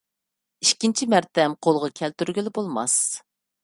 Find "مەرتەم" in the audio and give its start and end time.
1.15-1.59